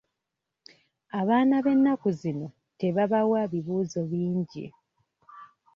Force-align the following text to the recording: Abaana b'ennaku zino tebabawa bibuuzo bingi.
Abaana 1.19 1.55
b'ennaku 1.63 2.09
zino 2.19 2.47
tebabawa 2.79 3.41
bibuuzo 3.51 4.01
bingi. 4.11 4.65